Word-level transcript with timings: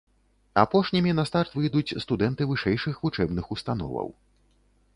Апошнімі 0.61 1.11
на 1.19 1.25
старт 1.29 1.51
выйдуць 1.59 1.97
студэнты 2.05 2.47
вышэйшых 2.53 2.95
вучэбных 3.05 3.45
установаў. 3.57 4.13